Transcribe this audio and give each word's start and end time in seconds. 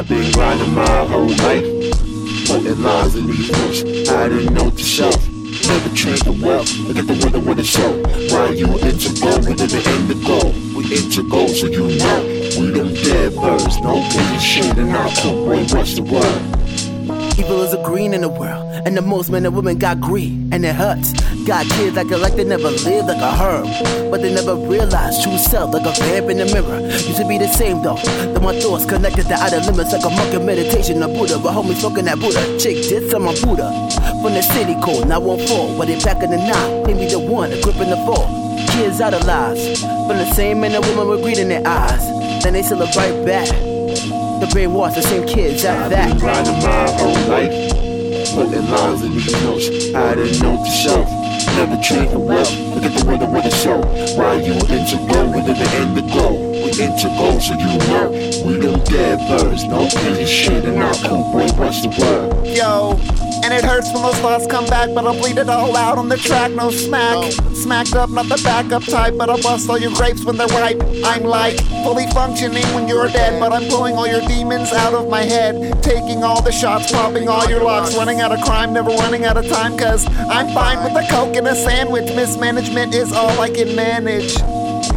I've 0.00 0.08
been 0.08 0.32
grinding 0.32 0.74
my 0.74 1.04
whole 1.04 1.28
life. 1.28 1.62
Putting 2.46 2.82
lines 2.82 3.16
in 3.16 3.26
these 3.26 3.50
books. 3.50 4.08
I 4.08 4.30
didn't 4.30 4.54
know 4.54 4.70
to 4.70 4.82
show. 4.82 5.10
Never 5.10 5.94
change 5.94 6.20
the 6.20 6.32
world. 6.42 6.72
Look 6.88 6.96
at 6.96 7.06
the 7.06 7.20
weather 7.22 7.38
with 7.38 7.58
the 7.58 7.64
show. 7.64 8.00
Why 8.32 8.48
you 8.48 8.64
go? 8.64 8.72
We 8.72 9.54
didn't 9.54 9.86
end 9.86 10.08
the 10.08 10.16
goal. 10.24 10.54
We 10.74 10.96
into 10.96 11.22
go 11.28 11.46
so 11.48 11.66
you 11.66 11.98
know. 11.98 12.22
We 12.58 12.72
don't 12.72 12.94
dead 12.94 13.34
birds. 13.34 13.78
No 13.82 14.00
petty 14.00 14.38
shit 14.38 14.78
in 14.78 14.88
our 14.88 15.10
coop. 15.20 15.46
Wait, 15.46 15.70
what's 15.70 15.94
the 15.94 16.02
word? 16.02 16.59
Evil 17.40 17.62
is 17.62 17.72
a 17.72 17.82
green 17.82 18.12
in 18.12 18.20
the 18.20 18.28
world, 18.28 18.68
and 18.84 18.94
the 18.94 19.00
most 19.00 19.30
men 19.30 19.46
and 19.46 19.56
women 19.56 19.78
got 19.78 19.98
greed, 19.98 20.52
and 20.52 20.62
it 20.62 20.74
hurts. 20.74 21.14
Got 21.46 21.64
kids 21.70 21.96
acting 21.96 22.20
like 22.20 22.36
they 22.36 22.44
never 22.44 22.68
lived 22.68 23.08
like 23.08 23.16
a 23.16 23.32
herb, 23.32 23.64
but 24.10 24.20
they 24.20 24.28
never 24.34 24.54
realized 24.54 25.22
true 25.22 25.38
self 25.38 25.72
like 25.72 25.86
a 25.86 25.98
vamp 26.04 26.28
in 26.28 26.36
the 26.36 26.44
mirror. 26.52 26.80
Used 26.90 27.16
to 27.16 27.26
be 27.26 27.38
the 27.38 27.48
same 27.48 27.82
though, 27.82 27.96
then 27.96 28.42
my 28.42 28.60
thoughts 28.60 28.84
connected 28.84 29.24
to 29.24 29.32
outer 29.32 29.60
limits 29.60 29.90
like 29.90 30.04
a 30.04 30.10
monk 30.10 30.34
in 30.34 30.44
meditation. 30.44 31.02
A 31.02 31.08
Buddha, 31.08 31.38
but 31.38 31.54
homie 31.54 31.72
smoking 31.80 32.04
that 32.04 32.20
Buddha. 32.20 32.44
Chick 32.60 32.76
did 32.92 33.10
some 33.10 33.26
on 33.26 33.34
Buddha. 33.40 33.72
From 34.20 34.34
the 34.36 34.42
city 34.42 34.74
code, 34.84 35.08
not 35.08 35.22
one 35.22 35.40
four, 35.48 35.74
but 35.78 35.88
they 35.88 35.98
back 36.04 36.22
in 36.22 36.30
the 36.30 36.36
nine. 36.36 36.84
Maybe 36.84 37.08
the 37.08 37.18
one, 37.18 37.52
a 37.52 37.60
grip 37.62 37.76
in 37.76 37.88
the 37.88 37.96
four. 38.04 38.20
Kids 38.76 39.00
idolized, 39.00 39.80
from 39.80 40.20
the 40.20 40.30
same 40.34 40.60
men 40.60 40.74
and 40.74 40.84
women 40.84 41.08
with 41.08 41.22
greed 41.22 41.38
in 41.38 41.48
their 41.48 41.66
eyes. 41.66 42.04
Then 42.44 42.52
they 42.52 42.62
still 42.62 42.80
right 42.80 43.24
back. 43.24 43.48
The 43.48 44.46
brainwash 44.46 44.94
the 44.94 45.02
same 45.02 45.26
kids 45.26 45.64
I've 45.66 45.90
that. 45.90 47.09
Notes. 49.44 49.94
I 49.94 50.14
didn't 50.14 50.40
know 50.42 50.62
to 50.62 50.70
show. 50.70 51.04
Never 51.56 51.80
change 51.82 52.10
the 52.10 52.18
world. 52.18 52.50
Look 52.74 52.84
at 52.84 52.98
the 52.98 53.04
weather 53.06 53.26
with 53.26 53.44
the 53.44 53.50
show. 53.50 53.80
Why 54.16 54.34
you 54.34 54.54
into 54.54 54.96
go? 55.10 55.26
We 55.26 55.42
didn't 55.42 55.72
end 55.74 55.96
the 55.96 56.02
goal. 56.12 56.36
We 56.52 56.70
into 56.70 57.08
go 57.18 57.38
so 57.38 57.54
you 57.54 57.78
know. 57.88 58.10
We 58.44 58.60
don't 58.60 58.84
dead 58.86 59.18
birds. 59.28 59.64
No 59.64 59.88
petty 59.88 60.26
shit 60.26 60.64
in 60.64 60.80
our 60.80 60.94
coop. 60.94 61.34
Wait, 61.34 61.52
what's 61.52 61.82
the 61.82 61.88
word? 61.88 62.46
Yo, 62.46 62.96
and 63.42 63.52
it 63.52 63.64
hurts 63.64 63.92
when 63.92 64.02
those 64.02 64.18
thoughts 64.18 64.46
come 64.46 64.66
back, 64.66 64.90
but 64.94 65.06
I'll 65.06 65.18
bleed 65.18 65.38
it 65.38 65.48
all 65.48 65.76
out 65.76 65.98
on 65.98 66.08
the 66.08 66.16
track, 66.16 66.52
no 66.52 66.70
smack. 66.70 67.32
Smacked 67.54 67.94
up, 67.94 68.10
not 68.10 68.28
the 68.28 68.40
backup 68.42 68.84
type, 68.84 69.14
but 69.16 69.28
I'll 69.28 69.42
bust 69.42 69.68
all 69.68 69.78
your 69.78 69.92
grapes 69.94 70.24
when 70.24 70.36
they're 70.36 70.46
ripe. 70.48 70.80
I'm 71.04 71.24
like 71.24 71.58
fully 71.84 72.06
functioning 72.08 72.66
when 72.74 72.88
you're 72.88 73.08
dead, 73.08 73.40
but 73.40 73.52
I'm 73.52 73.68
pulling 73.68 73.96
all 73.96 74.06
your 74.06 74.20
demons 74.22 74.72
out 74.72 74.94
of 74.94 75.08
my 75.08 75.22
head. 75.22 75.82
Taking 75.82 76.24
all 76.24 76.42
the 76.42 76.52
shots, 76.52 76.90
popping 76.92 77.28
all 77.28 77.48
your 77.48 77.62
locks, 77.62 77.96
running 77.96 78.20
out 78.20 78.32
of 78.32 78.40
crime, 78.42 78.72
never 78.72 78.90
running 78.90 79.24
out 79.24 79.36
of 79.36 79.46
time, 79.48 79.76
cause 79.76 80.06
I'm 80.06 80.52
fine 80.54 80.82
with 80.84 81.04
a 81.04 81.06
coke 81.10 81.36
and 81.36 81.46
a 81.46 81.54
sandwich. 81.54 82.06
Mismanagement 82.14 82.94
is 82.94 83.12
all 83.12 83.40
I 83.40 83.50
can 83.50 83.74
manage. 83.74 84.36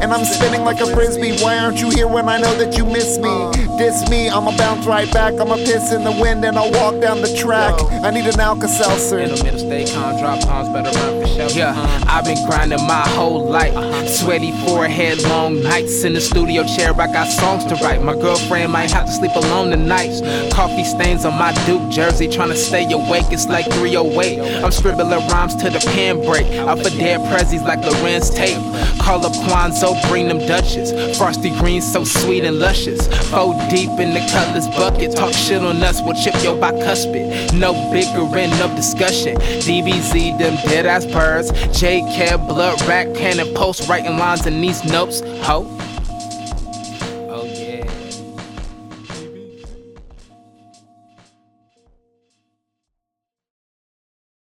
And 0.00 0.12
I'm 0.12 0.24
spinning 0.24 0.64
like 0.64 0.80
a 0.80 0.86
frisbee. 0.86 1.42
Why 1.42 1.58
aren't 1.58 1.80
you 1.80 1.90
here 1.90 2.06
when 2.06 2.28
I 2.28 2.38
know 2.38 2.54
that 2.56 2.76
you 2.76 2.84
miss 2.84 3.18
me? 3.18 3.50
Diss 3.78 4.08
me, 4.08 4.28
I'ma 4.28 4.56
bounce 4.56 4.86
right 4.86 5.10
back. 5.12 5.34
I'ma 5.34 5.56
piss 5.56 5.92
in 5.92 6.04
the 6.04 6.12
wind 6.12 6.44
and 6.44 6.56
I'll 6.56 6.70
walk 6.72 7.00
down 7.00 7.20
the 7.20 7.34
track. 7.36 7.74
I 8.04 8.10
need 8.10 8.26
an 8.26 8.40
Alka 8.40 8.68
Seltzer. 8.68 9.18
In 9.18 9.30
the 9.34 9.42
middle, 9.44 9.58
stay 9.58 9.84
calm, 9.92 10.18
drop 10.18 10.40
bombs, 10.46 10.68
better 10.68 10.96
run 10.98 11.22
for 11.22 11.28
shelter. 11.28 11.58
Yeah, 11.58 11.70
uh-huh. 11.70 12.04
I've 12.08 12.24
been 12.24 12.44
grinding 12.46 12.84
my 12.86 13.06
whole 13.08 13.44
life. 13.44 13.76
Uh-huh. 13.76 14.06
Sweaty 14.06 14.52
forehead, 14.66 15.22
long 15.24 15.62
nights 15.62 16.04
in 16.04 16.14
the 16.14 16.20
studio 16.20 16.64
chair. 16.64 16.92
I 16.92 17.06
got 17.12 17.28
songs 17.28 17.64
to 17.66 17.74
write. 17.76 18.02
My 18.02 18.14
girlfriend 18.14 18.72
might 18.72 18.90
have 18.90 19.06
to 19.06 19.12
sleep 19.12 19.34
alone 19.34 19.70
tonight. 19.70 20.10
Coffee 20.52 20.84
stains 20.84 21.24
on 21.24 21.34
my 21.38 21.52
Duke 21.66 21.90
jersey, 21.90 22.28
trying 22.28 22.50
to 22.50 22.56
stay 22.56 22.90
awake. 22.90 23.26
It's 23.30 23.46
like 23.48 23.66
308. 23.66 24.62
I'm 24.64 24.72
scribbling 24.72 25.10
rhymes 25.28 25.54
to 25.56 25.70
the 25.70 25.80
pen 25.94 26.24
break. 26.24 26.46
Out 26.58 26.78
for 26.78 26.90
dead 26.90 27.20
prezzies 27.30 27.62
like 27.62 27.80
Lorenz 27.84 28.30
tape. 28.30 28.58
Call 28.98 29.24
up 29.24 29.32
Kwanzaa, 29.32 29.87
bring 30.08 30.28
them 30.28 30.38
Dutches. 30.46 30.92
Frosty 31.18 31.50
greens 31.58 31.90
so 31.90 32.04
sweet 32.04 32.44
and 32.44 32.58
luscious. 32.58 33.06
Four 33.30 33.54
deep 33.68 33.90
in 34.00 34.14
the 34.14 34.26
colors 34.32 34.66
bucket. 34.68 35.14
Talk 35.14 35.32
shit 35.32 35.62
on 35.62 35.82
us, 35.82 36.00
we'll 36.02 36.14
chip 36.14 36.34
your 36.42 36.56
bicuspid. 36.56 37.52
No 37.58 37.72
bickering, 37.92 38.50
no 38.58 38.74
discussion. 38.74 39.36
DBZ, 39.36 40.38
them 40.38 40.56
dead 40.68 40.86
ass 40.86 41.04
birds. 41.06 41.52
J 41.78 42.00
Cab, 42.00 42.46
blood 42.48 42.80
rack, 42.82 43.14
cannon 43.14 43.54
post, 43.54 43.88
writing 43.88 44.16
lines 44.16 44.46
in 44.46 44.60
these 44.60 44.84
notes. 44.84 45.20
Ho. 45.42 45.77